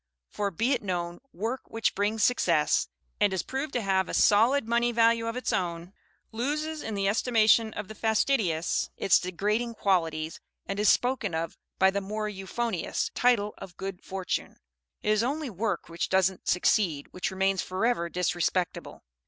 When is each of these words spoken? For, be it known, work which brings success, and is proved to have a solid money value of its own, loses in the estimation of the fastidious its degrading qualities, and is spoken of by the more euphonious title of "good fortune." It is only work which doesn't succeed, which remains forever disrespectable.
For, 0.31 0.49
be 0.49 0.71
it 0.73 0.81
known, 0.81 1.19
work 1.31 1.61
which 1.67 1.93
brings 1.93 2.23
success, 2.23 2.87
and 3.19 3.31
is 3.31 3.43
proved 3.43 3.73
to 3.73 3.83
have 3.83 4.09
a 4.09 4.15
solid 4.15 4.67
money 4.67 4.91
value 4.91 5.27
of 5.27 5.35
its 5.35 5.53
own, 5.53 5.93
loses 6.31 6.81
in 6.81 6.95
the 6.95 7.07
estimation 7.07 7.71
of 7.75 7.87
the 7.87 7.93
fastidious 7.93 8.89
its 8.97 9.19
degrading 9.19 9.75
qualities, 9.75 10.39
and 10.65 10.79
is 10.79 10.89
spoken 10.89 11.35
of 11.35 11.55
by 11.77 11.91
the 11.91 12.01
more 12.01 12.27
euphonious 12.27 13.11
title 13.13 13.53
of 13.59 13.77
"good 13.77 14.03
fortune." 14.03 14.57
It 15.03 15.09
is 15.11 15.21
only 15.21 15.51
work 15.51 15.87
which 15.87 16.09
doesn't 16.09 16.47
succeed, 16.49 17.09
which 17.11 17.29
remains 17.29 17.61
forever 17.61 18.09
disrespectable. 18.09 19.03